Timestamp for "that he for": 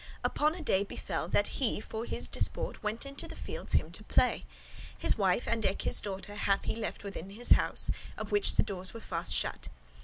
1.27-2.05